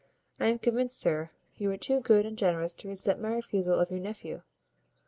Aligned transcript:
I 0.39 0.47
am 0.47 0.57
convinced, 0.57 0.99
sir, 0.99 1.29
you 1.57 1.69
are 1.69 1.77
too 1.77 1.99
good 1.99 2.25
and 2.25 2.35
generous 2.35 2.73
to 2.73 2.87
resent 2.87 3.21
my 3.21 3.29
refusal 3.33 3.79
of 3.79 3.91
your 3.91 3.99
nephew. 3.99 4.41